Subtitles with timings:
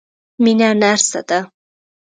[0.43, 1.39] مينه نرسه ده.